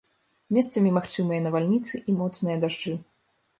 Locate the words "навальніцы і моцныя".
1.47-2.57